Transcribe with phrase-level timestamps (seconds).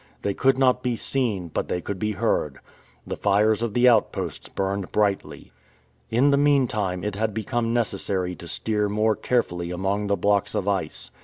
[0.23, 2.57] They could not be seen, but they could be heard.
[3.05, 5.51] The fires of the outposts burned brightly.
[6.09, 10.67] In the meantime it had become necessary to steer more carefully among the blocks of
[10.67, 11.11] ice.